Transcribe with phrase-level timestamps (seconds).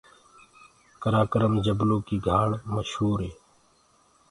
[1.01, 3.31] ڪرآڪرم جبلو ڪيٚ گھآݪ مشوُر هي۔